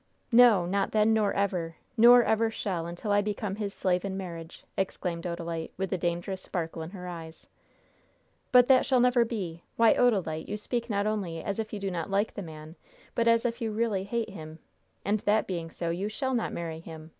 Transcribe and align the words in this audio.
"No; 0.31 0.65
not 0.65 0.93
then; 0.93 1.13
nor 1.13 1.31
ever! 1.33 1.75
No; 1.95 2.07
nor 2.09 2.23
ever 2.23 2.49
shall, 2.49 2.87
until 2.87 3.11
I 3.11 3.21
become 3.21 3.57
his 3.57 3.71
slave 3.71 4.03
in 4.03 4.17
marriage!" 4.17 4.63
exclaimed 4.75 5.21
the 5.25 5.35
girl, 5.35 5.67
with 5.77 5.93
a 5.93 5.97
dangerous 5.99 6.41
sparkle 6.41 6.81
in 6.81 6.89
her 6.89 7.07
eyes. 7.07 7.45
"But 8.51 8.67
that 8.67 8.83
shall 8.83 8.99
never 8.99 9.23
be! 9.23 9.61
Why, 9.77 9.93
Odalite, 9.93 10.47
you 10.49 10.57
speak 10.57 10.89
not 10.89 11.05
only 11.05 11.43
as 11.43 11.59
if 11.59 11.71
you 11.71 11.79
do 11.79 11.91
not 11.91 12.09
like 12.09 12.33
the 12.33 12.41
man, 12.41 12.77
but 13.13 13.27
as 13.27 13.45
if 13.45 13.61
you 13.61 13.71
really 13.71 14.03
hate 14.03 14.31
him; 14.31 14.57
and 15.05 15.19
that 15.19 15.45
being 15.45 15.69
so, 15.69 15.91
you 15.91 16.09
shall 16.09 16.33
not 16.33 16.51
marry 16.51 16.79
him! 16.79 17.09